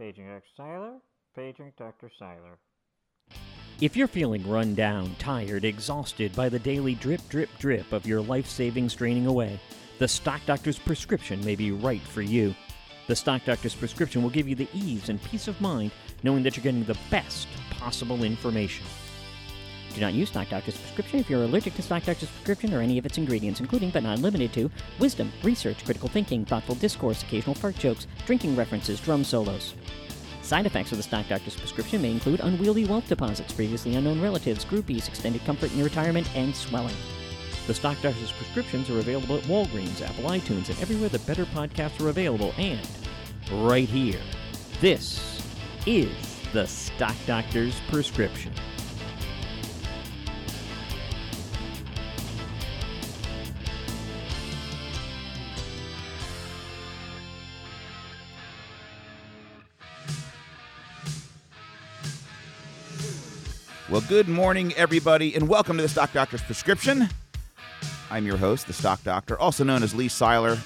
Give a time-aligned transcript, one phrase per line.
[0.00, 0.42] Paging Dr.
[0.56, 0.92] Seiler,
[1.36, 2.10] paging Dr.
[2.18, 2.58] Seiler.
[3.82, 8.22] If you're feeling run down, tired, exhausted by the daily drip, drip, drip of your
[8.22, 9.60] life savings draining away,
[9.98, 12.54] the Stock Doctor's prescription may be right for you.
[13.08, 15.90] The Stock Doctor's prescription will give you the ease and peace of mind
[16.22, 18.86] knowing that you're getting the best possible information.
[19.94, 22.96] Do not use Stock Doctor's prescription if you're allergic to Stock Doctor's prescription or any
[22.96, 27.54] of its ingredients, including but not limited to wisdom, research, critical thinking, thoughtful discourse, occasional
[27.54, 29.74] fart jokes, drinking references, drum solos.
[30.42, 34.64] Side effects of the Stock Doctor's prescription may include unwieldy wealth deposits, previously unknown relatives,
[34.64, 36.96] groupies, extended comfort in retirement, and swelling.
[37.66, 42.04] The Stock Doctor's prescriptions are available at Walgreens, Apple iTunes, and everywhere the better podcasts
[42.04, 42.80] are available, and
[43.52, 44.20] right here.
[44.80, 45.44] This
[45.86, 46.10] is
[46.52, 48.52] the Stock Doctor's prescription.
[63.90, 67.08] Well, good morning, everybody, and welcome to the Stock Doctor's Prescription.
[68.08, 70.58] I'm your host, the Stock Doctor, also known as Lee Seiler.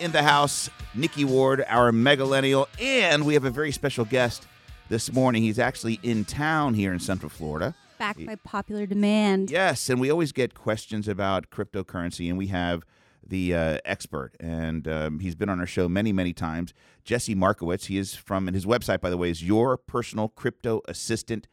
[0.00, 4.48] In the house, Nikki Ward, our megalennial, and we have a very special guest
[4.88, 5.44] this morning.
[5.44, 7.76] He's actually in town here in Central Florida.
[8.00, 9.52] Back by popular demand.
[9.52, 12.82] Yes, and we always get questions about cryptocurrency, and we have
[13.24, 16.74] the uh, expert, and um, he's been on our show many, many times.
[17.04, 17.86] Jesse Markowitz.
[17.86, 21.46] He is from, and his website, by the way, is Your Personal Crypto Assistant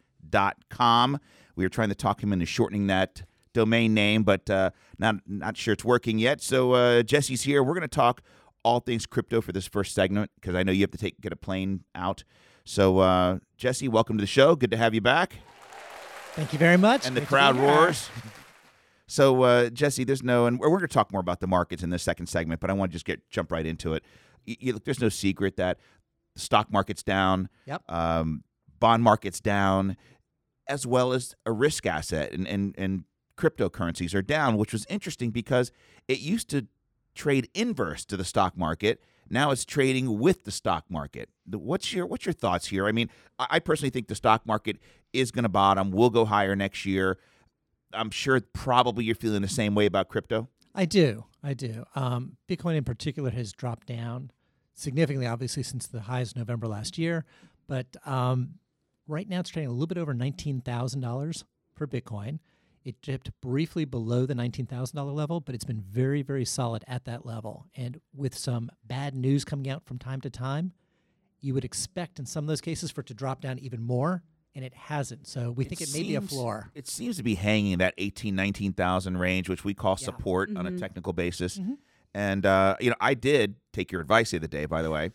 [0.69, 1.19] com.
[1.55, 4.69] We were trying to talk him into shortening that domain name, but uh,
[4.99, 6.41] not not sure it's working yet.
[6.41, 7.63] So uh, Jesse's here.
[7.63, 8.21] We're going to talk
[8.63, 11.31] all things crypto for this first segment because I know you have to take get
[11.31, 12.23] a plane out.
[12.65, 14.55] So uh, Jesse, welcome to the show.
[14.55, 15.35] Good to have you back.
[16.33, 17.07] Thank you very much.
[17.07, 18.09] And the crowd roars.
[19.07, 21.89] So uh, Jesse, there's no, and we're going to talk more about the markets in
[21.89, 24.03] this second segment, but I want to just get jump right into it.
[24.45, 25.79] Y- you- there's no secret that
[26.35, 27.47] the stock market's down.
[27.65, 27.83] Yep.
[27.89, 28.43] Um,
[28.79, 29.95] bond market's down,
[30.67, 33.03] as well as a risk asset and, and, and
[33.37, 35.71] cryptocurrencies are down, which was interesting because
[36.07, 36.67] it used to
[37.15, 39.01] trade inverse to the stock market.
[39.29, 41.29] Now it's trading with the stock market.
[41.45, 42.87] What's your what's your thoughts here?
[42.87, 44.77] I mean, I personally think the stock market
[45.11, 45.91] is going to bottom.
[45.91, 47.17] Will go higher next year.
[47.93, 50.49] I'm sure probably you're feeling the same way about crypto.
[50.73, 51.25] I do.
[51.43, 51.85] I do.
[51.95, 54.31] Um, Bitcoin in particular has dropped down
[54.73, 57.25] significantly, obviously, since the highs November last year.
[57.67, 58.55] But um,
[59.07, 61.43] right now it's trading a little bit over $19,000
[61.75, 62.39] per Bitcoin.
[62.83, 67.25] It dipped briefly below the $19,000 level, but it's been very, very solid at that
[67.25, 67.65] level.
[67.75, 70.71] And with some bad news coming out from time to time,
[71.41, 74.23] you would expect in some of those cases for it to drop down even more,
[74.55, 75.27] and it hasn't.
[75.27, 76.71] So we think it may be a floor.
[76.73, 80.05] It seems to be hanging in that 18, 19,000 range, which we call Yeah.
[80.05, 80.79] support on a Mhm.
[80.79, 81.57] technical basis.
[81.59, 81.77] Mhm.
[82.13, 84.65] And uh, you know, I did take your advice the other day.
[84.65, 85.11] By the way,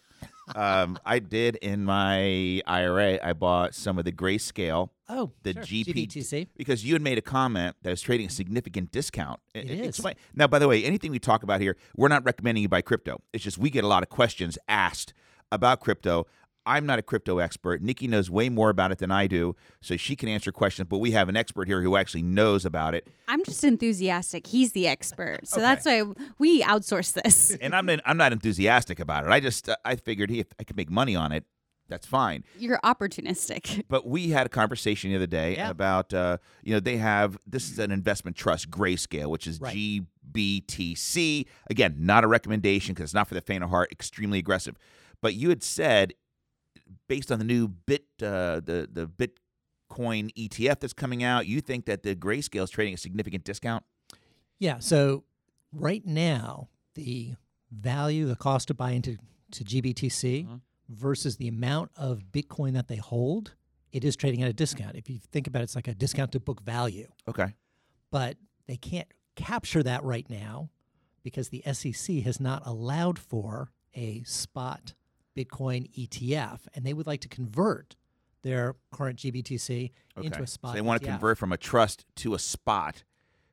[0.57, 3.19] um, I did in my IRA.
[3.23, 5.63] I bought some of the grayscale Oh, The sure.
[5.63, 6.49] GP GBTC.
[6.57, 9.41] because you had made a comment that it's trading a significant discount.
[9.55, 12.63] It e- explain- Now, by the way, anything we talk about here, we're not recommending
[12.63, 13.21] you buy crypto.
[13.33, 15.13] It's just we get a lot of questions asked
[15.51, 16.27] about crypto.
[16.65, 17.83] I'm not a crypto expert.
[17.83, 20.89] Nikki knows way more about it than I do, so she can answer questions.
[20.89, 23.09] But we have an expert here who actually knows about it.
[23.29, 24.47] I'm just enthusiastic.
[24.47, 25.41] He's the expert.
[25.49, 25.63] So Okay.
[25.63, 26.03] that's why
[26.39, 27.57] we outsource this.
[27.61, 29.31] And I'm I'm not enthusiastic about it.
[29.31, 31.45] I just uh, I figured hey, if I could make money on it,
[31.89, 32.45] that's fine.
[32.59, 33.85] You're opportunistic.
[33.89, 35.71] But we had a conversation the other day Yeah.
[35.71, 39.75] about uh, you know they have this is an investment trust grayscale, which is Right.
[40.35, 41.47] GBTC.
[41.71, 43.91] Again, not a recommendation because it's not for the faint of heart.
[43.93, 44.77] Extremely aggressive.
[45.21, 46.15] But you had said
[47.09, 51.87] based on the new bit uh, the the Bitcoin ETF that's coming out, you think
[51.87, 53.85] that the grayscale is trading a significant discount.
[54.59, 54.79] Yeah.
[54.79, 55.25] So
[55.73, 57.35] right now, the
[57.71, 59.17] value, the cost to buy into
[59.53, 60.61] to GBTC Mhm.
[60.89, 63.55] versus the amount of Bitcoin that they hold,
[63.93, 64.97] it is trading at a discount.
[64.97, 67.09] If you think about it, it's like a discount to book value.
[67.29, 67.55] Okay.
[68.11, 70.71] But they can't capture that right now
[71.23, 74.95] because the SEC has not allowed for a spot
[75.37, 77.97] Bitcoin ETF, and they would like to convert
[78.43, 80.73] their current GBTC into a spot.
[80.73, 81.13] So they want to ETF.
[81.13, 83.05] convert from a trust to a spot,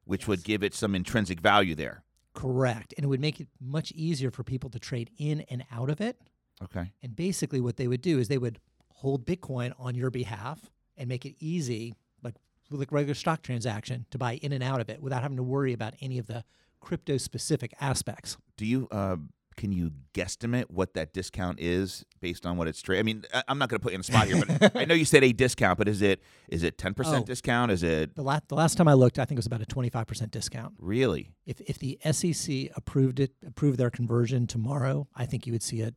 [0.06, 2.03] which would give it some intrinsic value there.
[2.33, 2.94] Correct.
[2.98, 6.01] And it would make it much easier for people to trade in and out of
[6.01, 6.18] it.
[6.63, 6.92] Okay.
[7.01, 8.59] And basically, what they would do is they would
[8.89, 12.36] hold Bitcoin on your behalf and make it easy, like
[12.69, 15.74] like regular stock transaction, to buy in and out of it without having to worry
[15.74, 16.44] about any of the
[16.81, 18.38] crypto specific aspects.
[18.57, 19.18] Do you uh,
[19.59, 23.00] can you guesstimate what that discount is based on what it's trading?
[23.00, 24.85] I mean, I- I'm not going to put you in the spot here, but I
[24.85, 27.25] know you said a discount, but is it is it 10 percent Oh.
[27.25, 27.71] discount?
[27.71, 29.65] Is it The last the last time I looked, I think it was about a
[29.65, 30.73] twenty five percent discount.
[30.79, 31.33] really?
[31.45, 35.81] If if the SEC approved it, approved their conversion tomorrow, I think you would see
[35.81, 35.94] it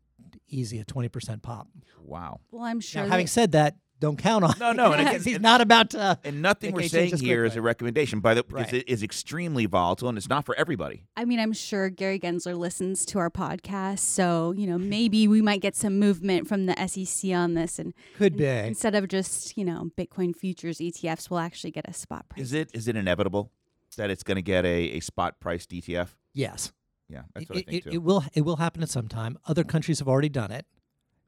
[0.48, 1.68] easy a 20% pop.
[2.02, 2.40] Wow.
[2.50, 3.02] Well, I'm sure.
[3.04, 5.60] Now, having said that, don't count on No, it, no, and again- he's and- not
[5.62, 6.18] about to.
[6.24, 8.74] And nothing we're saying here is a recommendation, by the because Right.
[8.74, 11.04] it is extremely volatile and it's not for everybody.
[11.16, 15.40] I mean, I'm sure Gary Gensler listens to our podcast, so you know maybe we
[15.40, 18.46] might get some movement from the SEC on this, and Could and be.
[18.46, 22.42] instead of just you know Bitcoin futures ETFs, we'll actually get a spot price.
[22.42, 23.50] Is it is it inevitable
[23.96, 26.08] that it's going to get a, a spot priced ETF?
[26.34, 26.72] Yes.
[27.08, 27.96] Yeah, that's It, what I think it- too.
[27.96, 29.38] it will it will happen at some time.
[29.46, 30.66] Other countries have already done it.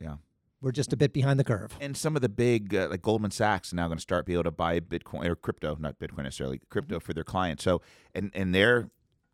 [0.01, 0.17] Yeah.
[0.65, 1.77] We're just a bit behind the curve.
[1.81, 4.33] and some of the big uh, like Goldman Sachs are now going to start be
[4.33, 7.63] able to buy Bitcoin or crypto, not Bitcoin necessarily, crypto for their clients.
[7.63, 7.83] So
[8.15, 8.89] and and they're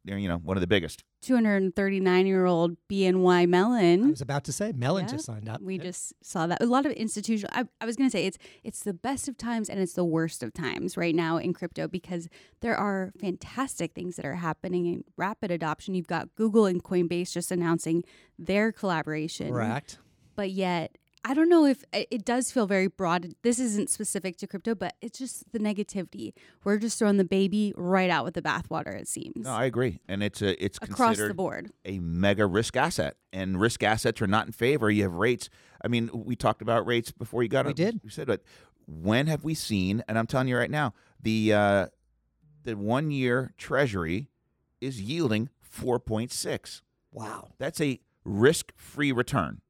[0.04, 1.04] they're you know one of the biggest.
[1.22, 4.04] 239 year old BNY Mellon.
[4.04, 5.10] I was about to say Mellon Yeah.
[5.12, 5.60] just signed up.
[5.60, 5.82] We Yeah.
[5.84, 7.50] just saw that a lot of institutional.
[7.54, 10.04] I, I was going to say it's it's the best of times and it's the
[10.04, 12.28] worst of times right now in crypto because
[12.60, 15.94] there are fantastic things that are happening in rapid adoption.
[15.94, 18.02] You've got Google and Coinbase just announcing
[18.38, 19.98] their collaboration, correct.
[20.34, 23.34] but yet I don't know if it it does feel very broad.
[23.42, 26.32] This isn't specific to crypto, but it's just the negativity.
[26.64, 28.98] We're just throwing the baby right out with the bathwater.
[28.98, 31.72] It seems No, I agree, and it's a it's across considered the board.
[31.84, 34.90] a mega risk asset, and risk assets are not in favor.
[34.90, 35.50] You have rates.
[35.84, 37.74] I mean, we talked about rates before you got We on.
[37.74, 38.00] did.
[38.02, 38.42] We said, but
[38.86, 40.02] when have we seen?
[40.08, 41.86] And I'm telling you right now, the uh,
[42.62, 44.30] the one year Treasury
[44.80, 46.80] is yielding 4.6.
[47.12, 47.48] Wow.
[47.58, 49.60] That's a risk free return.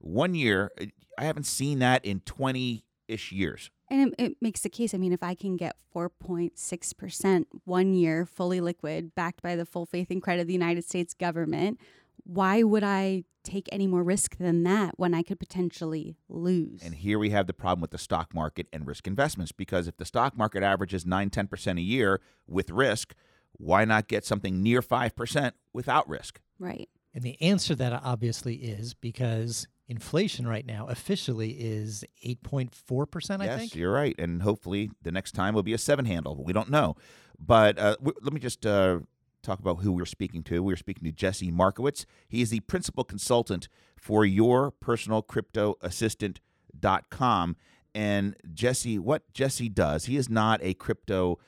[0.00, 0.86] One year, uh,
[1.18, 3.70] I haven't seen that in 20 ish years.
[3.88, 4.94] And it, it makes the case.
[4.94, 9.86] I mean, if I can get 4.6% one year fully liquid, backed by the full
[9.86, 11.78] faith and credit of the United States government,
[12.24, 16.82] why would I take any more risk than that when I could potentially lose?
[16.82, 19.96] And here we have the problem with the stock market and risk investments because if
[19.96, 23.14] the stock market averages 9 10% a year with risk,
[23.52, 26.40] why not get something near 5% without risk?
[26.58, 26.88] right.
[27.12, 33.44] And the answer to that obviously is because inflation right now officially is 8.4%, I
[33.44, 33.74] yes, think.
[33.74, 34.14] you're right.
[34.18, 36.42] And hopefully the next time will be a seven handle.
[36.44, 36.94] We don't know.
[37.38, 39.00] But uh, w- let me just uh,
[39.42, 40.62] talk about who we're speaking to.
[40.62, 42.06] We're speaking to Jesse Markowitz.
[42.28, 47.56] He is the principal consultant for your personal crypto assistant.com.
[47.92, 51.40] And Jesse, what Jesse does, he is not a crypto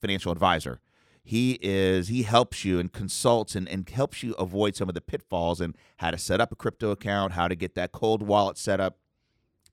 [0.00, 0.80] financial advisor.
[1.28, 5.02] He is he helps you and consults and, and helps you avoid some of the
[5.02, 8.56] pitfalls and how to set up a crypto account, how to get that cold wallet
[8.56, 8.96] set up,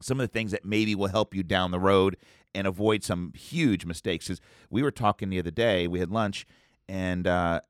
[0.02, 2.18] some of the things that maybe will help you down the road
[2.54, 6.46] and avoid some huge mistakes because we were talking the other day, we had lunch,
[6.90, 7.62] and uh,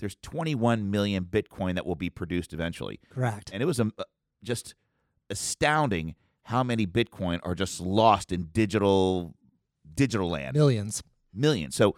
[0.00, 3.50] there's 21 million Bitcoin that will be produced eventually, Correct.
[3.52, 4.04] and it was um, uh,
[4.42, 4.74] just
[5.30, 9.36] astounding how many Bitcoin are just lost in digital
[9.94, 11.04] digital land, Millions.
[11.32, 11.76] millions.
[11.76, 11.94] So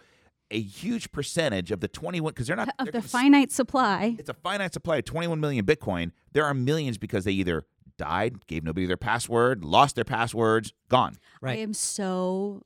[0.51, 3.51] a huge percentage of the 21 because they're not Of they're the gonna s- finite
[3.51, 6.11] supply, it's a finite supply of 21 million Bitcoin.
[6.33, 7.65] There are millions because they either
[7.97, 11.15] died, gave nobody their password, lost their passwords, gone.
[11.41, 11.59] Right.
[11.59, 12.61] I am so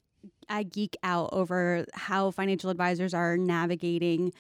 [0.50, 4.32] I geek out over how financial advisors are navigating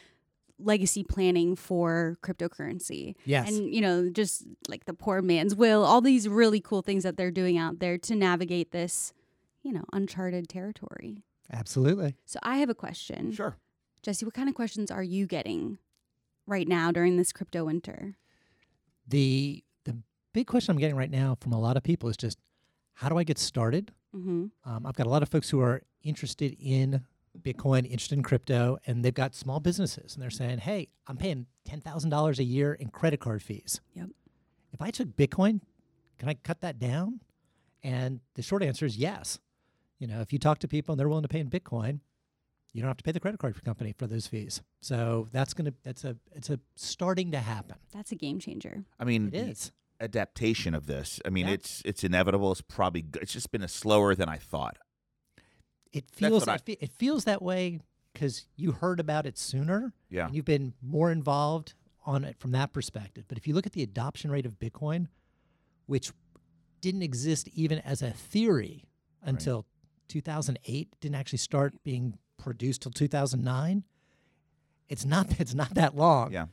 [0.57, 3.15] legacy planning for cryptocurrency.
[3.25, 3.50] Yes.
[3.50, 7.18] And you know, just like the poor man's will, all these really cool things that
[7.18, 9.12] they're doing out there to navigate this,
[9.63, 11.24] you know, uncharted territory.
[11.51, 12.15] Absolutely.
[12.25, 13.31] So I have a question.
[13.31, 13.57] Sure.
[14.01, 15.80] Jesse, what kind of questions are you getting
[16.45, 18.15] right now during this crypto winter?
[19.07, 19.97] The the
[20.33, 22.38] big question I'm getting right now from a lot of people is just
[22.94, 23.92] how do I get started?
[24.16, 24.45] Mm-hmm.
[24.64, 27.02] Um, I've got a lot of folks who are interested in
[27.42, 31.47] Bitcoin, interested in crypto, and they've got small businesses, and they're saying, "Hey, I'm paying
[31.66, 33.81] ten thousand dollars a year in credit card fees.
[33.94, 34.09] Yep.
[34.71, 35.61] If I took Bitcoin,
[36.18, 37.21] can I cut that down?"
[37.83, 39.40] And the short answer is yes.
[39.99, 41.99] You know, if you talk to people and they're willing to pay in Bitcoin,
[42.73, 44.61] you don't have to pay the credit card company for those fees.
[44.81, 47.78] So that's gonna that's a it's a starting to happen.
[47.94, 48.83] That's a game changer.
[48.99, 49.71] I mean, it is
[50.02, 51.21] adaptation of this.
[51.25, 51.54] I mean, Yeah.
[51.54, 52.52] it's it's inevitable.
[52.52, 54.78] It's probably g- it's just been a slower than I thought.
[55.94, 57.80] It feels what I- it, fe- it feels that way
[58.11, 59.94] because you heard about it sooner.
[60.09, 60.25] Yeah.
[60.28, 61.73] and you've been more involved
[62.06, 63.25] on it from that perspective.
[63.28, 65.07] But if you look at the adoption rate of Bitcoin,
[65.85, 66.11] which
[66.81, 68.83] didn't exist even as a theory
[69.21, 69.66] until
[70.07, 73.83] 2008, didn't actually start being produced till 2009.
[74.90, 75.40] It's not.
[75.40, 76.31] It's not that long.
[76.31, 76.45] Yeah.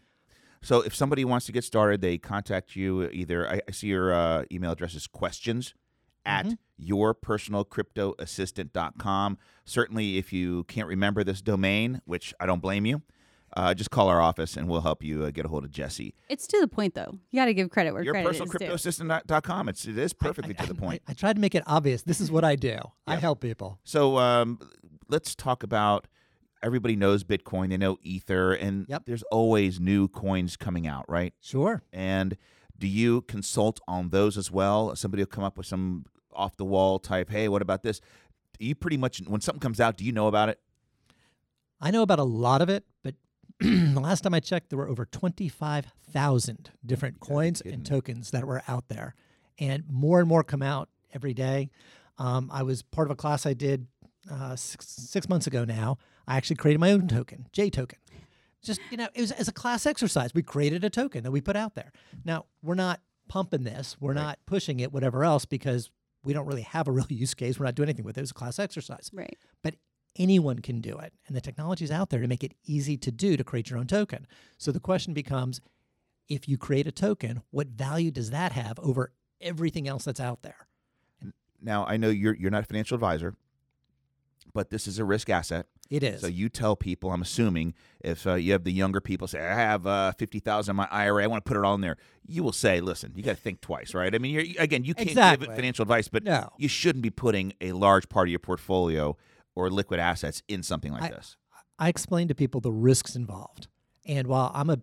[0.62, 3.48] So if somebody wants to get started, they contact you either.
[3.50, 5.74] I, I see your uh, email address is questions
[6.24, 6.56] at Mhm.
[6.80, 9.38] yourpersonalcryptoassistant.com.
[9.64, 13.02] Certainly, if you can't remember this domain, which I don't blame you,
[13.56, 16.14] uh, just call our office and we'll help you uh, get a hold of Jesse.
[16.28, 17.18] It's to the point though.
[17.30, 18.58] You got to give credit where Your credit personal is due.
[18.58, 19.68] crypto assistant.com.
[19.68, 21.02] It's it is I- perfectly I- to the point.
[21.08, 22.02] I, tried to make it obvious.
[22.02, 22.78] This is what I do.
[23.06, 23.78] I help people.
[23.84, 24.58] So um,
[25.08, 26.06] let's talk about.
[26.64, 27.70] Everybody knows Bitcoin.
[27.70, 29.02] They know Ether, and Yep.
[29.06, 31.34] there's always new coins coming out, right?
[31.40, 31.82] Sure.
[31.92, 32.36] And
[32.78, 34.94] Do you consult on those as well?
[34.94, 38.00] Somebody will come up with some off the wall type, hey, what about this?
[38.60, 40.60] You pretty much, when something comes out, do you know about it?
[41.80, 43.14] I know about a lot of it, but
[43.62, 48.62] the last time I checked, there were over 25,000 different coins and tokens that were
[48.68, 49.14] out there.
[49.58, 51.70] And more and more come out every day.
[52.18, 53.86] Um, I was part of a class I did
[54.30, 55.98] uh, six, six months ago now.
[56.26, 57.98] I actually created my own token, J token.
[58.62, 60.32] Just, you know, it was as a class exercise.
[60.34, 61.92] We created a token that we put out there.
[62.24, 65.90] Now, we're not pumping this, we're not pushing it, whatever else, because
[66.22, 67.58] we don't really have a real use case.
[67.58, 68.20] We're not doing anything with it.
[68.20, 69.36] It was a class exercise Right.
[69.62, 69.74] but
[70.16, 71.12] anyone can do it.
[71.26, 73.78] And the technology is out there to make it easy to do to create your
[73.78, 74.26] own token.
[74.58, 75.60] So the question becomes
[76.28, 80.42] if you create a token, what value does that have over everything else that's out
[80.42, 80.66] there?
[81.60, 83.34] Now, I know you're you're not a financial advisor,
[84.54, 85.66] but this is a risk asset.
[85.90, 86.22] It is.
[86.22, 89.54] So you tell people, I'm assuming, if uh, you have the younger people say, I
[89.54, 91.98] have uh, 50000 in my IRA, I want to put it all in there.
[92.26, 94.14] You will say, listen, you got to think twice, right?
[94.14, 95.48] I mean, you're, again, you can't give Exactly.
[95.48, 96.48] it financial advice, but No.
[96.56, 99.18] you shouldn't be putting a large part of your portfolio
[99.54, 101.36] or liquid assets in something like I- this.
[101.78, 103.66] I explain to people the risks involved.
[104.06, 104.78] And while I'm a,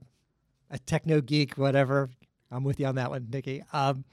[0.69, 2.09] a techno geek, whatever,
[2.51, 3.63] I'm with you on that one, Nikki.
[3.71, 4.03] Um,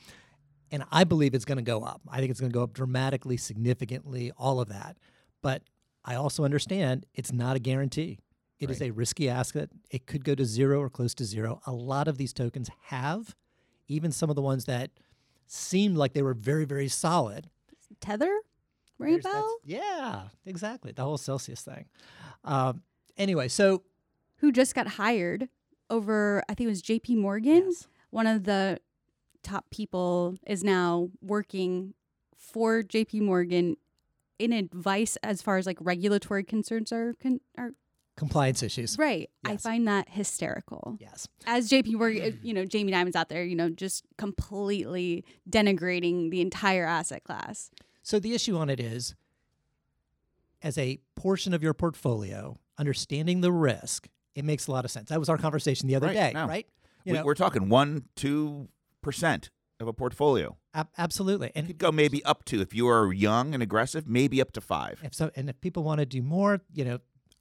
[0.70, 2.00] and I believe it's going to go up.
[2.08, 4.96] I think it's going to go up dramatically, significantly, all of that.
[5.42, 5.62] But
[6.04, 8.18] I also understand it's not a guarantee.
[8.60, 8.90] It is Right.
[8.90, 9.70] a risky asset.
[9.90, 11.60] It could go to zero or close to zero.
[11.66, 13.34] A lot of these tokens have,
[13.88, 14.90] even some of the ones that
[15.46, 17.50] seemed like they were very, very solid,
[18.00, 18.40] Tether?
[18.98, 19.56] Ring bell?
[19.64, 20.92] Yeah, exactly.
[20.92, 21.86] The whole Celsius thing.
[22.44, 22.82] Um,
[23.16, 23.82] anyway, so
[24.38, 25.48] Who just got hired
[25.90, 27.64] over, I think it was JP Morgan.
[27.66, 28.80] yes, One of the
[29.42, 31.94] top people is now working
[32.36, 33.76] for JP Morgan
[34.38, 37.70] in advice as far as like regulatory concerns are, con- are
[38.16, 38.96] compliance issues.
[38.98, 39.30] right.
[39.44, 40.96] I find that hysterical.
[41.00, 41.28] Yes.
[41.46, 46.40] As JP Morgan, you know, Jamie Dimon's out there, you know, just completely denigrating the
[46.40, 47.70] entire asset class.
[48.06, 49.16] So the issue on it is,
[50.62, 55.08] as a portion of your portfolio, understanding the risk, it makes a lot of sense.
[55.08, 56.46] That was our conversation the other Right, day, no.
[56.46, 56.68] right?
[57.04, 58.68] You We, we're talking one, two
[59.02, 60.56] percent of a portfolio.
[60.72, 61.50] ab- absolutely.
[61.56, 64.52] and you could go maybe up to if you are young and aggressive, maybe up
[64.52, 65.00] to five.
[65.02, 67.00] if so, and if people want to do more, you know,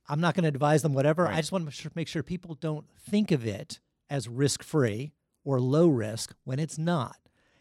[0.10, 1.25] I'm not going to advise them whatever.
[1.25, 1.36] Right.
[1.36, 3.79] I just want to make sure people don't think of it
[4.10, 7.17] as risk free or low risk when it's not.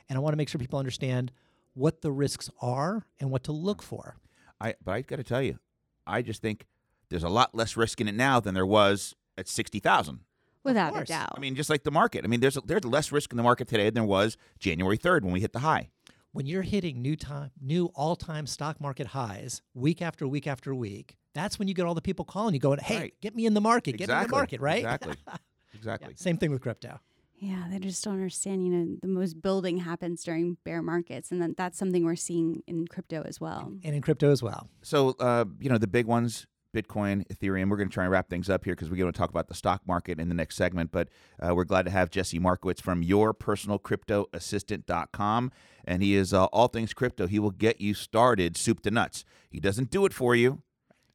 [0.08, 1.32] And I want to make sure people understand
[1.74, 3.84] what the risks are and what to look mm.
[3.84, 4.16] for.
[4.60, 5.58] I but I got to tell you,
[6.06, 6.66] I just think
[7.10, 10.20] there's a lot less risk in it now than there was at sixty thousand.
[10.62, 11.32] Without a doubt.
[11.36, 12.24] I mean, just like the market.
[12.24, 15.22] I mean, there's there's less risk in the market today than there was January third
[15.22, 15.90] when we hit the high.
[16.32, 21.16] when you're hitting new time new all-time stock market highs week after week after week
[21.34, 23.14] that's when you get all the people calling you going hey Right.
[23.20, 25.14] get me in the market get me in the market right Exactly.
[25.28, 25.36] Yeah,
[25.74, 26.14] Exactly.
[26.16, 26.98] same thing with crypto
[27.44, 28.64] Yeah, they just don't understand.
[28.64, 32.62] You know, the most building happens during bear markets, and then that's something we're seeing
[32.66, 33.72] in crypto as well.
[33.84, 37.70] and in crypto as well So, uh, you know, the big ones, Bitcoin, Ethereum.
[37.70, 39.46] We're going to try and wrap things up here because we're going to talk about
[39.48, 40.90] the stock market in the next segment.
[40.90, 41.08] But
[41.40, 45.52] uh, we're glad to have Jesse Markowitz from yourpersonalcryptoassistant.com.
[45.84, 47.26] And he is uh, all things crypto.
[47.26, 49.24] He will get you started soup to nuts.
[49.50, 50.62] He doesn't do it for you.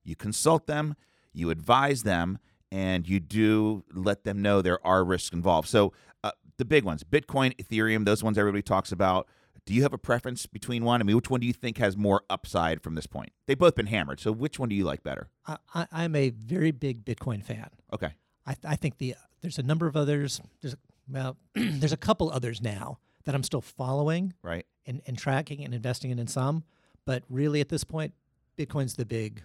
[0.04, 0.96] You consult them,
[1.34, 2.40] you advise them,
[2.72, 5.68] and you do let them know there are risks involved.
[5.68, 9.28] So, uh, the big ones Bitcoin, Ethereum, those ones everybody talks about.
[9.66, 11.00] Do you have a preference between one?
[11.00, 13.32] I mean, which one do you think has more upside from this point?
[13.46, 14.20] They've both been hammered.
[14.20, 15.30] So, which one do you like better?
[15.46, 18.14] I, I, i'm a very big bitcoin fan Okay.
[18.48, 20.78] i, I think the there's a number of others there's a,
[21.12, 24.66] well there's a couple others now that i'm still following Right.
[24.86, 26.64] and, and tracking and investing in in some
[27.06, 28.14] but really at this point
[28.58, 29.44] bitcoin's the big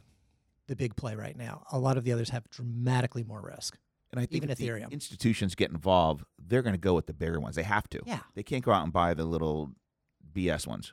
[0.67, 3.77] the big play right now a lot of the others have dramatically more risk
[4.13, 4.91] And I think Even if the Ethereum.
[4.93, 7.57] institutions get involved, they're going to go with the bigger ones.
[7.57, 8.01] They have to.
[8.07, 8.21] Yeah.
[8.35, 9.73] They can't go out and buy the little
[10.33, 10.93] BS ones.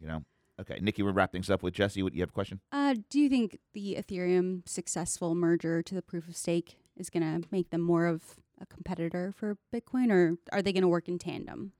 [0.00, 0.24] You know.
[0.60, 2.02] Okay, Nikki, we'll wrap things up with Jesse.
[2.02, 2.60] What you have a question?
[2.72, 7.22] Uh, do you think the Ethereum successful merger to the proof of stake is going
[7.42, 8.22] to make them more of
[8.60, 11.72] a competitor for Bitcoin, or are they going to work in tandem?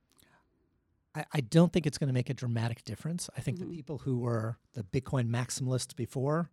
[1.14, 3.30] I, I don't think it's going to make a dramatic difference.
[3.36, 3.60] I think Mhm.
[3.60, 6.50] the people who were the Bitcoin maximalists before,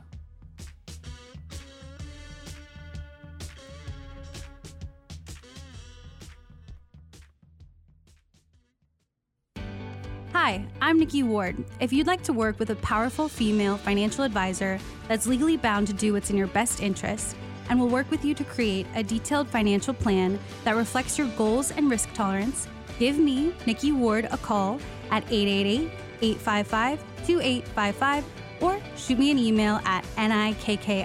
[10.44, 11.54] Hi, I'm Nikki Ward.
[11.78, 15.92] If you'd like to work with a powerful female financial advisor that's legally bound to
[15.92, 17.36] do what's in your best interest
[17.68, 21.70] and will work with you to create a detailed financial plan that reflects your goals
[21.70, 22.66] and risk tolerance,
[22.98, 24.80] give me, Nikki Ward, a call
[25.12, 28.24] at 888 855 2855
[28.62, 31.02] or shoot me an email at nikki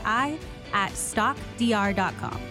[0.74, 2.42] at stockdr.com.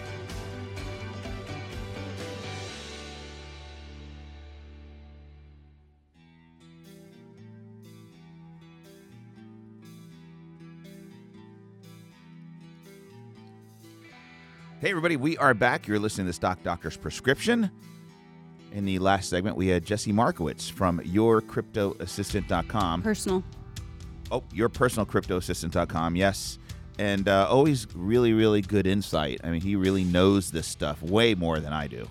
[14.87, 15.85] Hey, everybody, we are back.
[15.85, 17.69] You're listening to Stock Doctor's Prescription.
[18.71, 23.01] In the last segment, we had Jesse Markowitz from yourcryptoassistant.com.
[23.01, 23.43] Personal.
[24.31, 26.57] Oh, yourpersonalcryptoassistant.com, yes.
[26.99, 29.41] And uh, always really, really good insight.
[29.43, 32.07] I mean, he really knows this stuff way more than I do.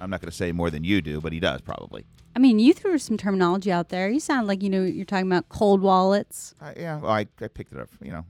[0.00, 2.06] I'm not going to say more than you do, but he does probably.
[2.36, 4.08] I mean, you threw some terminology out there.
[4.08, 6.54] You sound like you know you're talking about cold wallets.
[6.60, 8.24] Uh, yeah, well, I, I picked it up, you know,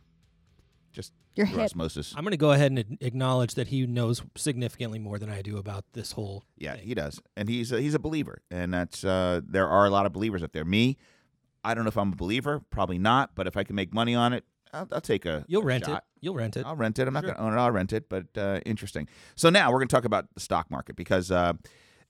[0.96, 1.64] just Your through hip.
[1.66, 2.14] osmosis.
[2.16, 5.58] I'm going to go ahead and acknowledge that he knows significantly more than I do
[5.58, 6.42] about this whole.
[6.56, 6.86] Yeah, thing.
[6.86, 10.06] he does, and he's a, he's a believer, and that's uh, there are a lot
[10.06, 10.64] of believers out there.
[10.64, 10.96] Me,
[11.62, 14.14] I don't know if I'm a believer, probably not, but if I can make money
[14.14, 15.44] on it, I'll, I'll take a.
[15.46, 15.98] You'll a rent shot.
[15.98, 16.02] it.
[16.22, 16.64] You'll rent it.
[16.66, 17.06] I'll rent it.
[17.06, 17.34] I'm not Sure.
[17.34, 17.60] going to own it.
[17.60, 19.06] I'll rent it, but uh, interesting.
[19.36, 21.52] So now we're going to talk about the stock market because, uh,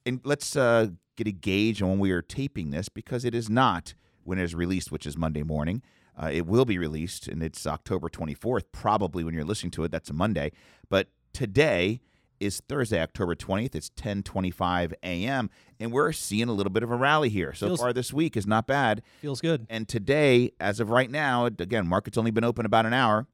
[0.07, 3.51] and let's uh, get a gauge on when we are taping this because it is
[3.51, 5.83] not when it is released, which is Monday morning.
[6.21, 9.91] Uh, it will be released, and it's October 24th, probably when you're listening to it.
[9.91, 10.53] That's a Monday,
[10.89, 12.01] but today
[12.41, 13.75] is Thursday, October 20th.
[13.75, 17.53] It's 10:25 a.m., and we're seeing a little bit of a rally here.
[17.53, 19.03] So Feels- far this week is not bad.
[19.21, 19.67] Feels good.
[19.69, 23.27] And today, as of right now, again, market's only been open about an hour.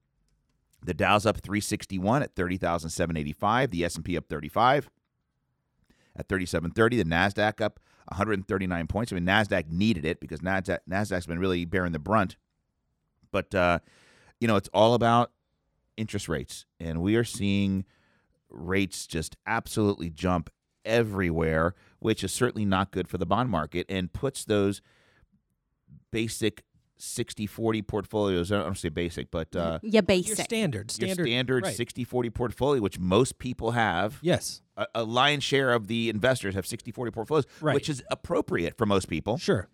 [0.84, 3.70] The Dow's up 361 at 30,785.
[3.70, 4.90] The S&P up 35
[6.16, 6.96] at 3730.
[6.96, 9.12] The Nasdaq up 139 points.
[9.12, 12.36] I mean, Nasdaq needed it because Nasdaq Nasdaq's been really bearing the brunt.
[13.32, 13.80] But uh,
[14.40, 15.32] you know, it's all about
[15.96, 17.84] interest rates, and we are seeing
[18.48, 20.50] rates just absolutely jump
[20.84, 24.82] everywhere, which is certainly not good for the bond market and puts those
[26.10, 26.62] basic
[26.98, 28.52] 60 40 portfolios.
[28.52, 30.38] I don't want to say basic, but uh, yeah, Your basic.
[30.44, 30.90] standard.
[30.98, 31.26] your Standard.
[31.26, 31.74] standard right.
[31.74, 34.18] 60 40 portfolio, which most people have.
[34.22, 34.62] Yes.
[34.76, 37.74] A, a lion's share of the investors have 60 40 portfolios, Right.
[37.74, 39.68] which is appropriate for most people, Sure.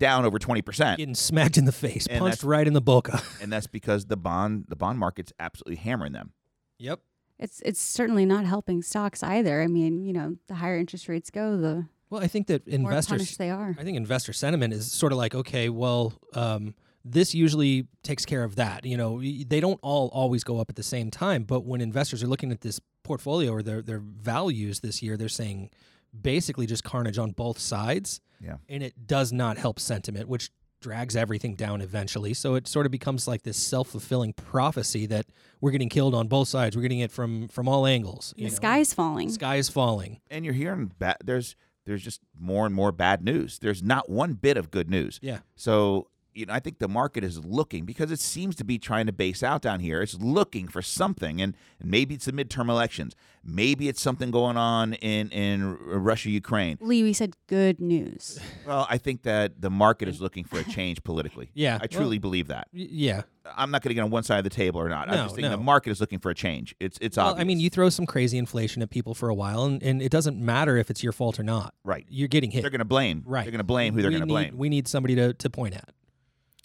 [0.00, 0.96] Down over 20%.
[0.96, 3.22] Getting smacked in the face, And punched that's- right in the boca.
[3.40, 6.32] and that's because the bond the bond market's absolutely hammering them.
[6.78, 6.98] yep.
[7.38, 9.62] It's it's certainly not helping stocks either.
[9.62, 12.90] I mean, you know, the higher interest rates go, the Well, I think that more
[12.90, 13.74] investors punished they are.
[13.78, 18.44] I think investor sentiment is sort of like, okay, well, um, this usually takes care
[18.44, 18.84] of that.
[18.84, 21.80] You know, y- they don't all always go up at the same time, but when
[21.80, 25.70] investors are looking at this portfolio or their their values this year, they're saying
[26.18, 28.20] basically just carnage on both sides.
[28.40, 28.56] Yeah.
[28.68, 32.32] And it does not help sentiment, which drags everything down eventually.
[32.32, 35.26] So it sort of becomes like this self-fulfilling prophecy that
[35.60, 36.74] we're getting killed on both sides.
[36.74, 38.32] We're getting it from from all angles.
[38.36, 38.54] The you know.
[38.54, 39.28] sky's falling.
[39.28, 40.20] The sky is falling.
[40.30, 41.54] And you're hearing ba- there's
[41.86, 43.58] there's just more and more bad news.
[43.58, 45.18] There's not one bit of good news.
[45.22, 45.40] Yeah.
[45.56, 46.08] So,
[46.40, 49.12] you know, I think the market is looking because it seems to be trying to
[49.12, 50.02] base out down here.
[50.02, 53.14] It's looking for something, and, and maybe it's the midterm elections.
[53.44, 56.76] Maybe it's something going on in in Russia, Ukraine.
[56.80, 58.38] Lee, we said good news.
[58.66, 61.50] Well, I think that the market is looking for a change politically.
[61.54, 62.68] Yeah, I truly believe that.
[62.74, 63.22] Y- Yeah.
[63.56, 65.08] I'm not going to get on one side of the table or not.
[65.08, 65.56] I'm No, just thinking no.
[65.56, 66.74] the market is looking for a change.
[66.78, 67.40] It's it's Well, obvious.
[67.42, 70.10] I mean, you throw some crazy inflation at people for a while, and, and it
[70.12, 71.74] doesn't matter if it's your fault or not.
[71.84, 72.04] right.
[72.08, 72.60] You're getting hit.
[72.60, 73.22] They're going to blame.
[73.26, 73.42] right.
[73.44, 74.58] They're going to blame who they're We going to need- blame.
[74.58, 75.88] We need somebody to, to point at.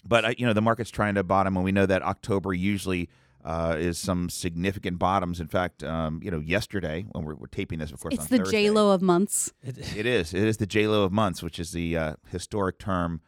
[0.06, 3.08] But uh, you know, the market's trying to bottom, and we know that October usually
[3.44, 5.40] uh, is some significant bottoms.
[5.40, 8.28] In fact, um, you know, yesterday when we're, we're taping this, of course, It's on
[8.30, 9.52] the Thursday, J Lo of months.
[9.62, 10.34] It, It is.
[10.34, 13.20] It is the J Lo of months, which is the uh, historic term,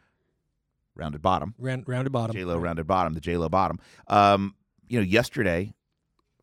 [0.95, 1.55] rounded bottom.
[1.57, 2.35] round, rounded bottom.
[2.35, 3.13] J Lo rounded bottom.
[3.13, 3.79] The J Lo bottom.
[4.07, 4.55] Um,
[4.87, 5.73] you know, yesterday,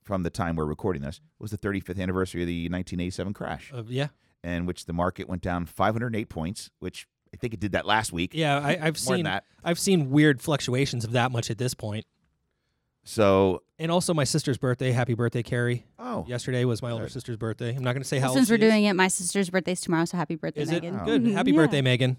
[0.02, 3.82] from the time we're recording this, was the 35th anniversary of the 1987 crash, Uh,
[3.88, 4.08] yeah,
[4.44, 8.12] in which the market went down 508 points, which I think it did that last
[8.14, 8.30] week.
[8.34, 8.58] yeah.
[8.58, 9.44] I, I've More seen that.
[9.62, 12.06] I've seen weird fluctuations of that much at this point.
[13.04, 14.90] So, And also, my sister's birthday.
[14.90, 15.86] Happy birthday, Carrie!
[15.98, 17.12] oh, Yesterday was my older Good.
[17.12, 17.70] sister's birthday.
[17.76, 18.32] I'm not going to say how.
[18.32, 18.70] Since we're she is.
[18.72, 21.04] doing it, my sister's birthday's tomorrow, so happy birthday, Is it Megan.
[21.04, 21.22] good?
[21.24, 21.56] Mhm, Happy yeah.
[21.56, 22.16] birthday, Megan!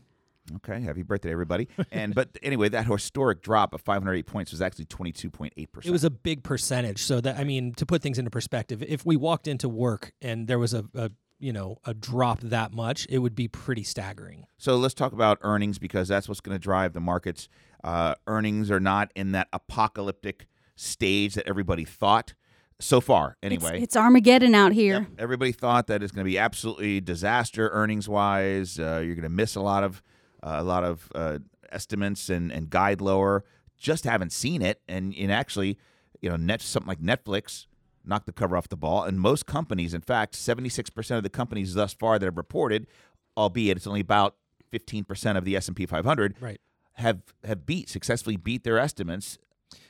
[0.57, 1.67] Okay, happy birthday, everybody.
[1.91, 5.85] And but anyway, that historic drop of 508 points was actually 22.8 percent.
[5.89, 7.03] It was a big percentage.
[7.03, 10.47] So that I mean, to put things into perspective, if we walked into work and
[10.47, 14.45] there was a, a you know a drop that much, it would be pretty staggering.
[14.57, 17.47] So let's talk about earnings because that's what's going to drive the markets.
[17.83, 22.33] Uh, earnings are not in that apocalyptic stage that everybody thought
[22.79, 23.37] so far.
[23.41, 24.99] It's, Anyway, it's Armageddon out here.
[24.99, 25.19] Yep.
[25.19, 28.79] Everybody thought that it's going to be absolutely disaster earnings wise.
[28.79, 30.01] Uh, you're going to miss a lot of
[30.43, 31.39] uh, a lot of uh,
[31.71, 33.43] estimates and, and guide lower.
[33.77, 35.77] Just haven't seen it, and and actually,
[36.21, 37.67] you know, net something like Netflix
[38.07, 41.23] knocked the cover off the ball, and most companies, in fact, seventy six percent of
[41.23, 42.87] the companies thus far that have reported,
[43.35, 44.35] albeit it's only about
[44.71, 46.59] fifteen percent of the S and P five hundred, Right.
[46.93, 49.37] have have beat successfully beat their estimates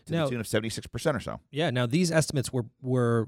[0.06, 1.40] to Now- the tune of seventy six percent or so.
[1.52, 1.70] Yeah.
[1.70, 3.28] Now these estimates were were,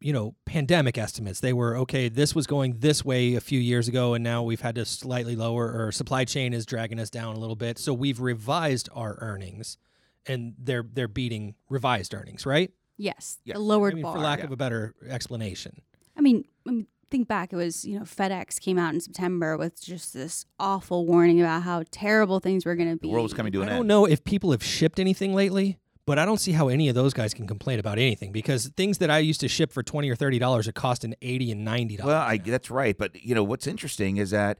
[0.00, 1.40] you know, pandemic estimates.
[1.40, 2.08] They were okay.
[2.08, 5.34] This was going this way a few years ago, and now we've had to slightly
[5.36, 5.72] lower.
[5.86, 7.78] Or supply chain is dragging us down a little bit.
[7.78, 9.78] So we've revised our earnings,
[10.26, 12.70] and they're they're beating revised earnings, right?
[12.96, 13.56] Yes, Yes.
[13.56, 14.14] the lowered I mean, bar.
[14.14, 14.44] for lack yeah.
[14.46, 15.80] of a better explanation.
[16.16, 17.52] I mean, I mean, think back.
[17.52, 21.62] It was you know FedEx came out in September with just this awful warning about
[21.62, 23.08] how terrible things were going to be.
[23.08, 23.88] The world was coming to an I an don't end.
[23.88, 27.12] know if people have shipped anything lately, but I don't see how any of those
[27.14, 30.16] guys can complain about anything because things that I used to ship for twenty or
[30.16, 32.08] thirty dollars are costing eighty and ninety dollars.
[32.12, 32.96] Well, I, that's right.
[32.96, 34.58] But you know what's interesting is that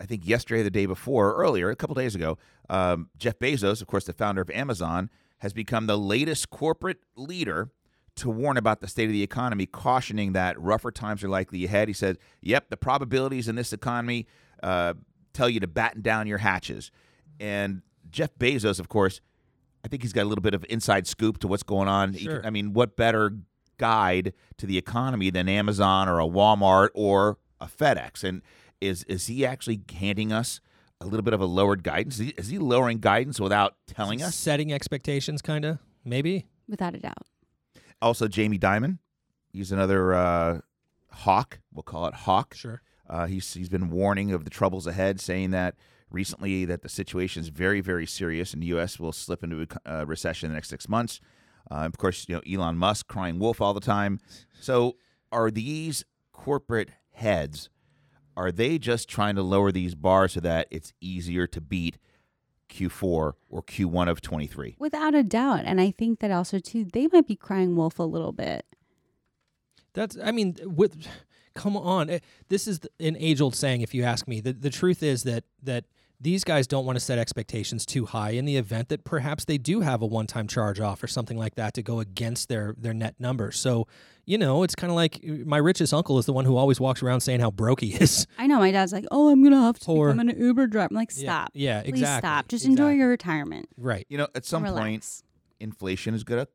[0.00, 2.38] I think yesterday, or the day before, or earlier, a couple days ago,
[2.68, 7.70] um, Jeff Bezos, of course, the founder of Amazon, has become the latest corporate leader
[8.16, 11.88] to warn about the state of the economy, cautioning that rougher times are likely ahead.
[11.88, 14.26] He said, "Yep, the probabilities in this economy
[14.62, 14.94] uh,
[15.32, 16.90] tell you to batten down your hatches."
[17.38, 19.20] And Jeff Bezos, of course,
[19.84, 22.14] I think he's got a little bit of inside scoop to what's going on.
[22.14, 22.44] Sure.
[22.44, 23.36] I mean, what better
[23.76, 28.24] guide to the economy than Amazon or a Walmart or a FedEx?
[28.24, 28.42] And
[28.80, 30.60] is is he actually handing us
[31.00, 32.14] a little bit of a lowered guidance?
[32.18, 34.34] Is he, is he lowering guidance without telling us?
[34.34, 36.46] setting expectations, kind of maybe.
[36.68, 37.26] without a doubt.
[38.00, 38.98] Also, Jamie Dimon,
[39.52, 40.60] he's another uh,
[41.10, 41.60] hawk.
[41.72, 42.54] We'll call it hawk.
[42.54, 42.82] Sure.
[43.08, 45.74] Uh, he's he's been warning of the troubles ahead, saying that
[46.10, 48.98] recently that the situation is very very serious, and the U.S.
[49.00, 51.20] will slip into a uh, recession in the next six months.
[51.70, 54.20] Uh, of course, you know Elon Musk crying wolf all the time.
[54.60, 54.96] So,
[55.32, 57.70] are these corporate heads?
[58.38, 61.98] Are they just trying to lower these bars so that it's easier to beat
[62.70, 64.76] Q4 or Q1 of 23?
[64.78, 65.62] Without a doubt.
[65.64, 68.64] And I think that also too, they might be crying wolf a little bit.
[69.92, 70.16] That's.
[70.22, 71.08] I mean, with.
[71.54, 73.80] Come on, Eh, this is an age-old saying.
[73.80, 75.86] If you ask me, the the truth is that that
[76.20, 79.58] these guys don't want to set expectations too high in the event that perhaps they
[79.58, 82.94] do have a one-time charge off or something like that to go against their their
[82.94, 83.50] net number.
[83.50, 83.88] So,
[84.28, 86.78] you know, it's kind of like uh, my richest uncle is the one who always
[86.78, 88.26] walks around saying how broke he is.
[88.36, 90.66] I know my dad's like, oh, I'm going to have to Or- become an Uber
[90.66, 90.88] driver.
[90.90, 91.50] I'm like, stop.
[91.54, 92.28] Yeah, Please exactly.
[92.28, 92.48] stop.
[92.48, 93.68] Just enjoy your retirement.
[93.78, 94.04] right.
[94.10, 95.22] You know, at some and point,
[95.60, 96.48] inflation is going to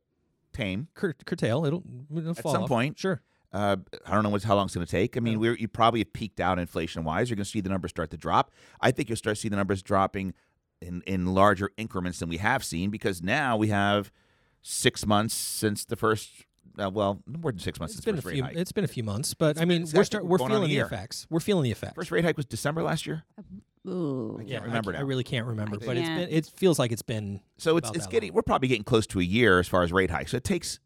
[0.52, 0.86] tame.
[0.94, 1.66] Cur- curtail.
[1.66, 1.82] It'll,
[2.16, 2.68] it'll fall At some off.
[2.68, 2.98] point.
[2.98, 3.20] Sure.
[3.52, 5.16] Uh, I don't know what's, how long it's going to take.
[5.16, 7.28] I mean, we're, you probably have peaked out inflation wise.
[7.28, 8.50] You're going to see the numbers start to drop.
[8.80, 10.34] I think you'll start to see the numbers dropping
[10.80, 14.10] in, in larger increments than we have seen because now we have
[14.62, 16.30] six months since the first,
[16.78, 18.42] uh, well, more than six months It's since been the a few.
[18.42, 18.56] rate hike.
[18.60, 20.56] It's been a few months, but It's I mean, it's we're start, we're going on
[20.58, 21.26] a feeling the effects.
[21.30, 21.94] We're feeling the effects.
[21.94, 23.24] First rate hike was December last year.
[23.86, 24.36] Ooh.
[24.38, 24.98] can't yeah, remember I, now.
[25.00, 26.28] I really can't remember, I but it's can't.
[26.30, 26.36] been.
[26.38, 27.40] It feels like it's been.
[27.58, 28.36] So it's About it's that getting long.
[28.36, 30.30] we're probably getting close to a year as far as rate hikes.
[30.30, 30.80] So it takes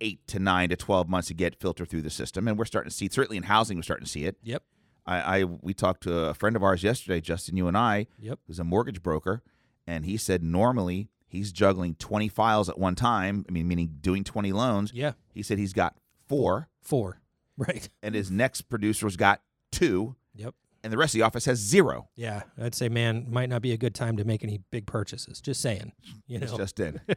[0.00, 2.90] eight to nine to twelve months to get filtered through the system, and we're starting
[2.90, 4.36] to see certainly in housing we're starting to see it.
[4.42, 4.62] Yep.
[5.06, 8.40] I, I we talked to a friend of ours yesterday, Justin, you and I, Yep.
[8.46, 9.42] who's a mortgage broker,
[9.86, 13.44] and he said normally he's juggling twenty files at one time.
[13.48, 14.90] I mean, meaning doing twenty loans.
[14.94, 15.12] Yeah.
[15.32, 17.20] He said he's got four, Four.
[17.58, 17.88] Right.
[18.02, 19.40] and his next producer's got
[19.72, 20.54] two, Yep.
[20.84, 22.08] and the rest of the office has zero.
[22.14, 22.42] Yeah.
[22.60, 25.40] I'd say, man, might not be a good time to make any big purchases.
[25.40, 25.92] Just saying.
[26.28, 26.58] You It's know.
[26.58, 27.00] just in.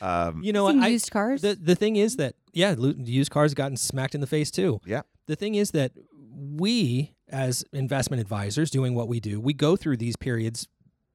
[0.00, 1.42] Um, you know, Seen I, used cars.
[1.42, 4.80] the the thing is that yeah, used cars gotten smacked in the face too.
[4.86, 5.02] yeah.
[5.26, 5.92] the thing is that
[6.30, 10.68] we as investment advisors doing what we do we go through these periods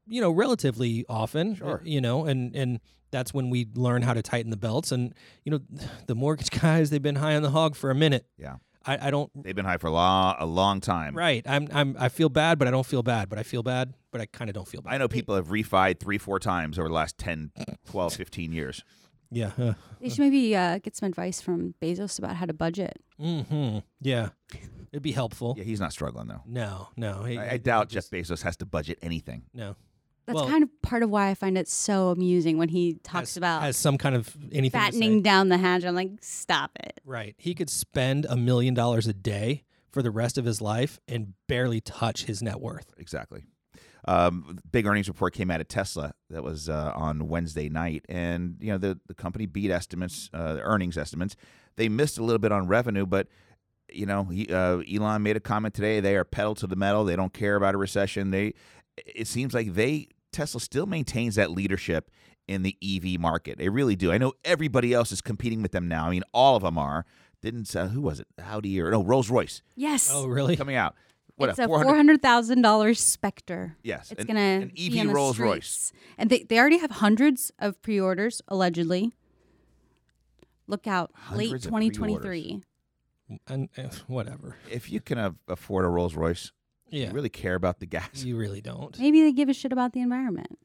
[0.08, 1.82] you know relatively often Sure.
[1.84, 2.80] you know and and
[3.12, 5.14] that's when we learn how to tighten the belts and
[5.44, 5.60] you know
[6.08, 8.56] the mortgage guys they've been high on the hog for a minute Yeah.
[8.86, 11.16] i, I don't They've been high for a long, a long time.
[11.16, 13.94] right i'm i'm i feel bad but i don't feel bad but i feel bad
[14.12, 16.78] but i kind of don't feel bad I know people have refied three, four times
[16.78, 17.52] over the last 10,
[17.90, 18.84] 12, 15 years.
[19.32, 22.98] yeah uh, they should maybe uh, get some advice from Bezos about how to budget.
[23.20, 23.80] Mm-hmm.
[24.02, 24.30] yeah
[24.92, 26.42] it'd be helpful Yeah, he's not struggling, though.
[26.46, 29.44] no no he- I, I he doubt just- Jeff Bezos has to budget anything.
[29.54, 29.76] no
[30.26, 33.32] That's Well- kind of part of why I find it so amusing when he talks
[33.32, 34.92] has, about has some kind of anything to say.
[34.92, 35.84] fattening down the hatch.
[35.84, 37.02] I'm like, stop it.
[37.06, 37.36] Right.
[37.38, 41.34] He could spend a million dollars a day for the rest of his life and
[41.48, 42.94] barely touch his net worth.
[42.98, 43.44] Exactly.
[44.06, 48.58] Um, big earnings report came out of Tesla that was uh, on Wednesday night, and
[48.60, 51.38] you know the the company beat estimates, uh, the earnings estimates.
[51.78, 53.28] They missed a little bit on revenue, but
[53.90, 56.02] you know he, uh, Elon made a comment today.
[56.02, 57.06] They are pedal to the metal.
[57.06, 58.32] They don't care about a recession.
[58.32, 58.56] They
[58.98, 62.10] it seems like they Tesla still maintains that leadership
[62.48, 63.58] in the EV market.
[63.58, 64.12] They really do.
[64.12, 66.08] I know everybody else is competing with them now.
[66.08, 67.06] I mean, all of them are.
[67.42, 68.28] Didn't uh, who was it?
[68.42, 70.10] Audi or no Rolls Royce Yes.
[70.12, 70.56] Oh, really?
[70.56, 70.96] coming out.
[71.36, 73.76] what it's a four hundred thousand dollars Spectre.
[73.84, 75.92] Yes, It's an- gonna an be EV on the Rolls Royce.
[76.18, 79.14] and they they already have hundreds of pre-orders allegedly.
[80.68, 82.62] Look out, late Hundreds of twenty twenty three.
[83.48, 84.56] And, eh, whatever.
[84.72, 86.52] If you can afford a Rolls Royce,
[86.94, 87.08] Yeah.
[87.08, 88.24] you really care about the gas.
[88.24, 88.98] You really don't.
[89.00, 90.60] Maybe they give a shit about the environment.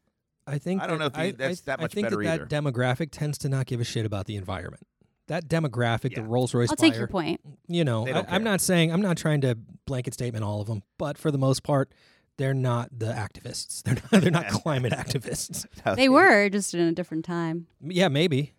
[0.47, 2.45] I think I don't that- know if you- that's that I think better that, either.
[2.47, 4.87] that demographic tends to not give a shit about the environment.
[5.27, 6.23] That demographic, Yeah.
[6.23, 7.41] the Rolls Royce I'll buyer, take your point.
[7.67, 10.83] you know, I, I'm not saying I'm not trying to blanket statement all of them,
[10.97, 11.93] but for the most part,
[12.39, 13.83] they're not the activists.
[13.85, 14.23] They're not.
[14.23, 15.67] They're not climate activists.
[15.97, 17.67] They were just in a different time.
[17.83, 18.55] Yeah, maybe.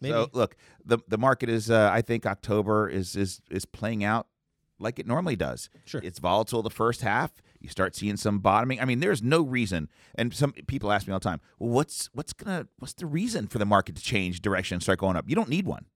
[0.00, 0.12] Maybe.
[0.12, 1.70] So look, the the market is.
[1.70, 4.26] Uh, I think October is is is playing out
[4.80, 5.68] like it normally does.
[5.84, 6.00] Sure.
[6.02, 7.30] It's volatile the first half.
[7.60, 8.80] You start seeing some bottoming.
[8.80, 9.88] I mean, there's no reason.
[10.14, 13.46] And some people ask me all the time, well, what's what's gonna what's the reason
[13.46, 15.28] for the market to change direction and start going up?
[15.28, 15.86] You don't need one.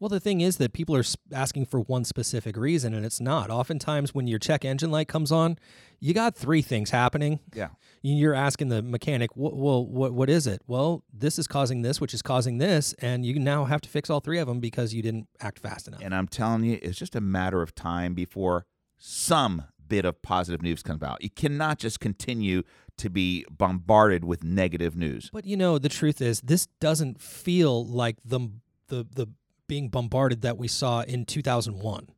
[0.00, 3.50] Well, the thing is that people are asking for one specific reason, and it's not.
[3.50, 5.58] Oftentimes, when your check engine light comes on,
[6.00, 7.40] you got three things happening.
[7.54, 7.68] Yeah.
[8.00, 10.62] You're asking the mechanic, well, what, what is it?
[10.66, 14.08] Well, this is causing this, which is causing this, and you now have to fix
[14.08, 16.00] all three of them because you didn't act fast enough.
[16.02, 18.64] And I'm telling you, it's just a matter of time before
[18.96, 21.22] some bit of positive news comes out.
[21.22, 22.62] You cannot just continue
[22.96, 25.28] to be bombarded with negative news.
[25.30, 28.48] But you know, the truth is, this doesn't feel like the
[28.88, 29.26] the the
[29.70, 32.08] being bombarded that we saw in 2001.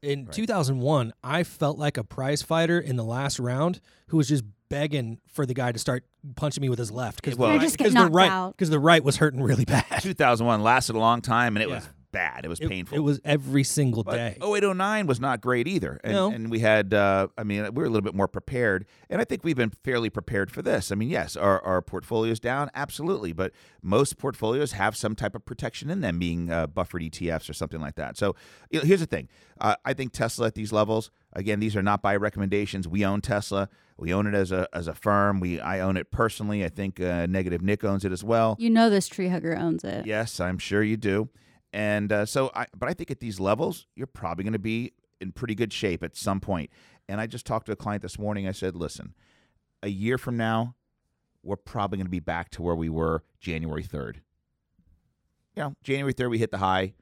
[0.00, 4.42] In 2001, I felt like a prize fighter in the last round who was just
[4.70, 6.04] begging for the guy to start
[6.36, 9.18] punching me with his left because Well, Or just the right because the right was
[9.18, 9.84] hurting really bad.
[10.00, 11.76] 2001 lasted a long time, and it Yeah.
[11.76, 12.44] was bad.
[12.44, 12.96] It was It, painful.
[12.96, 14.36] it was every single But day.
[14.40, 16.00] 0809 was not great either.
[16.04, 16.30] And, No.
[16.30, 18.84] and we had, uh, I mean, we were a little bit more prepared.
[19.10, 20.92] And I think we've been fairly prepared for this.
[20.92, 22.70] I mean, yes, are our portfolios down?
[22.74, 23.32] Absolutely.
[23.32, 27.52] But most portfolios have some type of protection in them, being uh, buffered ETFs or
[27.54, 28.16] something like that.
[28.16, 28.36] So
[28.70, 29.28] you know, here's the thing
[29.60, 32.86] uh, I think Tesla at these levels, again, these are not by recommendations.
[32.86, 33.68] We own Tesla.
[33.98, 35.38] We own it as a as a firm.
[35.40, 36.64] We I own it personally.
[36.64, 38.56] I think uh, Negative Nick owns it as well.
[38.58, 40.06] You know this tree hugger owns it.
[40.06, 41.28] Yes, I'm sure you do.
[41.72, 44.92] And uh, so, I, but I think at these levels, you're probably going to be
[45.20, 46.70] in pretty good shape at some point.
[47.08, 48.46] And I just talked to a client this morning.
[48.46, 49.14] I said, listen,
[49.82, 50.74] a year from now,
[51.42, 54.16] we're probably going to be back to where we were January 3rd.
[55.56, 56.94] You know, January 3rd, we hit the high.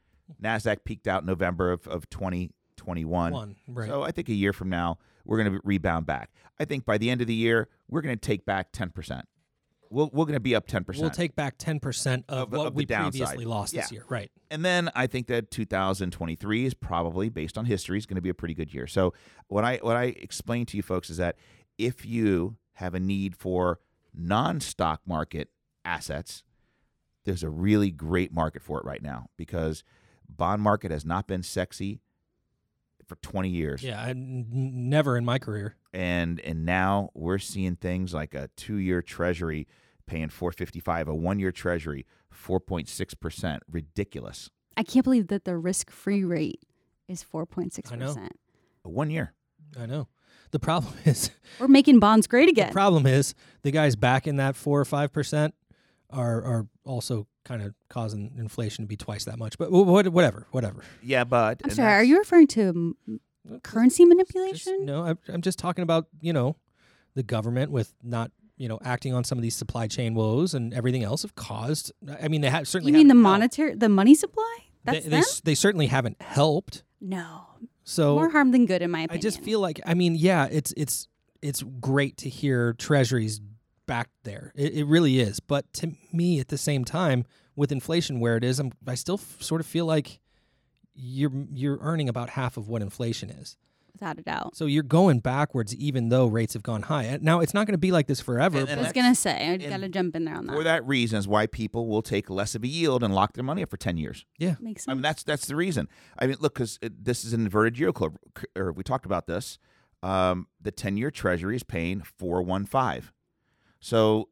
[0.43, 3.33] NASDAQ peaked out November of, of 2021.
[3.33, 3.89] One, right.
[3.89, 6.31] So I think a year from now, we're going to rebound back.
[6.59, 9.23] I think by the end of the year, we're going to take back 10%.
[9.91, 11.01] We'll, we're going to be up 10%.
[11.01, 13.11] we'll take back 10% of, Of- what of we downside.
[13.21, 14.05] previously lost this year.
[14.09, 14.31] Right.
[14.51, 18.29] And then I think that 2023 is probably based on history is going to be
[18.29, 18.87] a pretty good year.
[18.87, 19.13] So
[19.49, 21.37] what I what I explain to you folks is that
[21.77, 23.81] if you have a need for
[24.15, 25.49] non-stock market
[25.85, 26.45] assets,
[27.25, 29.83] there's a really great market for it right now because
[30.29, 32.01] bond market has not been sexy
[33.11, 33.83] for 20 years.
[33.83, 34.01] Yeah.
[34.01, 35.75] I, n- never in my career.
[35.93, 39.67] And and now we're seeing things like a 2-year treasury
[40.07, 44.51] paying 455, a 1-year treasury 4.6%, ridiculous.
[44.77, 46.61] I can't believe that the risk-free rate
[47.09, 48.07] is four point six I know.
[48.07, 48.33] percent.
[48.85, 49.35] A 1 year.
[49.79, 50.07] I know.
[50.53, 52.69] The problem is We're making bonds great again.
[52.69, 55.55] The problem is the guys back in that four or five percent
[56.11, 59.57] are are also kind of causing inflation to be twice that much.
[59.59, 60.83] But whatever, whatever.
[61.03, 61.95] Yeah, but I'm sorry.
[61.95, 64.85] Are you referring to m- uh, currency Just, manipulation?
[64.85, 66.57] no, I'm, I'm just talking about you know
[67.15, 70.75] the government with not you know acting on some of these supply chain woes and
[70.75, 71.93] everything else have caused.
[72.23, 72.93] I mean, they have certainly.
[72.93, 74.57] you mean the monetary, the money supply?
[74.85, 75.19] That's They, they, them?
[75.21, 76.85] s- they certainly haven't helped.
[77.01, 77.41] no,
[77.85, 79.19] So more harm than good, in my opinion.
[79.19, 81.09] I just feel like I mean, yeah, it's it's
[81.43, 83.41] it's great to hear treasuries
[83.91, 84.53] back there.
[84.57, 85.41] It, it really is.
[85.41, 87.25] But to me, at the same time,
[87.57, 90.21] with inflation where it is, I'm, I still f- sort of feel like
[90.95, 93.57] you're you're earning about half of what inflation is.
[93.93, 94.57] without a doubt.
[94.57, 97.05] So you're going backwards, even though rates have gone high.
[97.05, 98.59] And Now it's not going to be like this forever.
[98.61, 100.53] And- and I was gonna say I got to jump in there on that.
[100.57, 100.83] for that.
[100.83, 103.63] that reason is why people will take less of a yield and lock their money
[103.63, 104.25] up for 10 years.
[104.39, 104.93] Yeah, makes sense.
[104.93, 105.89] I mean, that's that's the reason.
[106.19, 108.17] I mean, look, because this is an inverted yield curve.
[108.57, 109.59] Or we talked about this.
[110.03, 113.11] Um, the 10 year treasury is paying 415.
[113.81, 114.29] So,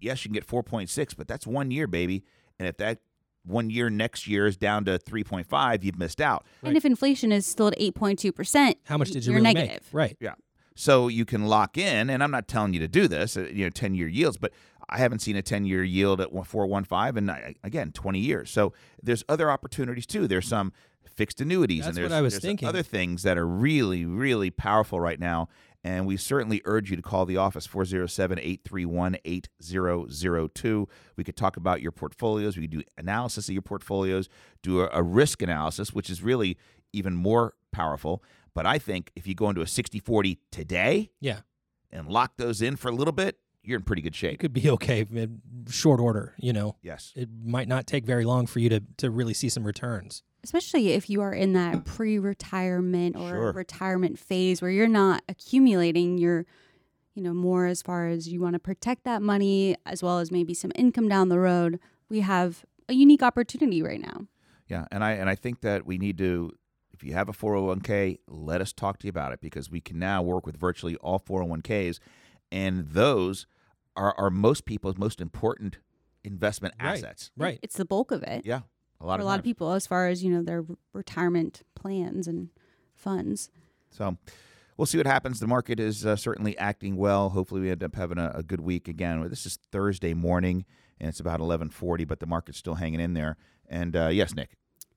[0.00, 2.24] yes, you can get 4.6, but that's one year, baby.
[2.58, 2.98] And if that
[3.44, 6.46] one year next year is down to 3.5, you've missed out.
[6.62, 9.42] and if inflation is still at eight point two percent, how much did you you're
[9.42, 9.82] really negative.
[9.86, 9.94] make?
[9.94, 10.16] Right.
[10.20, 10.34] Yeah.
[10.74, 13.64] So you can lock in, and I'm not telling you to do this, uh, you
[13.64, 14.52] know, 10 year yields, but
[14.88, 18.50] I haven't seen a 10 year yield at 415 in, uh, again, 20 years.
[18.50, 20.26] So there's other opportunities too.
[20.26, 20.72] There's some
[21.04, 22.68] fixed annuities, That's and there's, what I was there's thinking.
[22.68, 25.48] other things that are really, really powerful right now.
[25.84, 30.88] And we certainly urge you to call the office 407 831 8002.
[31.16, 32.56] We could talk about your portfolios.
[32.56, 34.28] We could do analysis of your portfolios,
[34.62, 36.56] do a, a risk analysis, which is really
[36.92, 38.22] even more powerful.
[38.54, 41.40] But I think if you go into a 60 40 today Yeah.
[41.90, 44.34] and lock those in for a little bit, you're in pretty good shape.
[44.34, 45.40] It could be okay in
[45.70, 46.76] short order, you know.
[46.82, 47.12] Yes.
[47.14, 50.22] It might not take very long for you to, to really see some returns.
[50.44, 51.84] Especially if you are in that mm.
[51.84, 53.52] pre-retirement or Sure.
[53.52, 56.44] retirement phase where you're not accumulating you're
[57.14, 60.30] you know more as far as you want to protect that money as well as
[60.30, 61.78] maybe some income down the road
[62.08, 64.26] we have a unique opportunity right now
[64.68, 66.52] Yeah, and I and I think that we need to
[66.92, 69.98] if you have a 401k, let us talk to you about it because we can
[69.98, 71.98] now work with virtually all 401ks
[72.50, 73.46] and those
[73.96, 75.78] are are most people's most important
[76.24, 76.96] investment Right.
[77.04, 77.30] assets.
[77.36, 77.58] Right.
[77.62, 78.60] it's the bulk of it Yeah.
[79.02, 81.62] A lot for of a lot of people as far as you know their retirement
[81.74, 82.48] plans and
[82.94, 83.50] funds
[83.90, 84.16] So
[84.76, 85.40] we'll see what happens.
[85.40, 87.30] The market is uh, certainly acting well.
[87.30, 89.28] Hopefully, we end up having a, a good week again.
[89.28, 90.64] This is Thursday morning,
[91.00, 93.36] and it's about eleven forty, but the market's still hanging in there.
[93.68, 94.50] And uh, yes, Nick,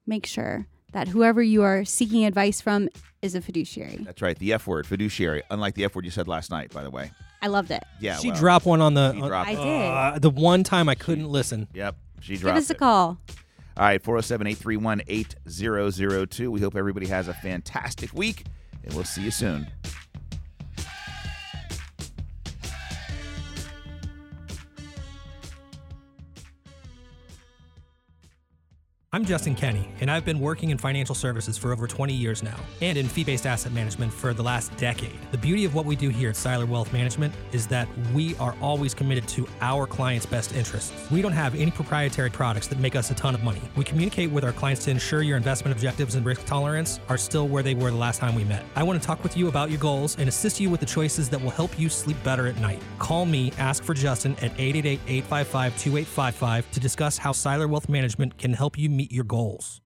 [0.06, 2.90] make sure that whoever you are seeking advice from
[3.22, 4.38] is a fiduciary that's right.
[4.38, 5.42] The F word, fiduciary.
[5.50, 7.12] Unlike the F word you said last night, by the way.
[7.42, 9.14] i loved it Yeah, she well, dropped one on the.
[9.16, 9.88] on- I did.
[9.90, 11.68] Uh, the one time I couldn't listen.
[11.74, 12.40] Yep, she dropped.
[12.40, 12.78] give dropped us a it.
[12.80, 13.18] call
[13.78, 16.50] All right, 407 831 8002.
[16.50, 18.46] We hope everybody has a fantastic week,
[18.84, 19.68] and we'll see you soon.
[29.16, 32.58] I'm Justin Kenny, and I've been working in financial services for over 20 years now,
[32.82, 35.18] and in fee based asset management for the last decade.
[35.32, 38.58] The beauty of what we do here at Siler Wealth Management is that we are
[38.62, 40.92] always committed to our clients' best interests.
[41.10, 43.62] We don't have any proprietary products that make us a ton of money.
[43.78, 47.48] We communicate with our clients to ensure your investment objectives and risk tolerance are still
[47.48, 48.66] where they were the last time we met.
[48.76, 51.30] I want to talk with you about your goals and assist you with the choices
[51.30, 52.82] that will help you sleep better at night.
[53.00, 58.38] Call me, ask for Justin at 888 855 2855 to discuss how Siler Wealth Management
[58.38, 59.82] can help you meet your goals.